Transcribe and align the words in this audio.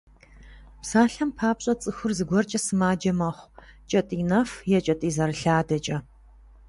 Псалъэм 0.81 1.31
папщӏэ, 1.37 1.73
цӏыхур 1.81 2.11
зыгуэркӏэ 2.17 2.59
сымаджэ 2.65 3.11
мэхъу: 3.19 3.53
кӏэтӏий 3.89 4.23
нэф 4.29 4.51
е 4.77 4.79
кӏэтӏий 4.85 5.13
зэрылъадэкӏэ. 5.15 5.97